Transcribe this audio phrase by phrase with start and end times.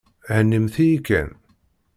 [0.29, 1.29] Hennimt-yi kan.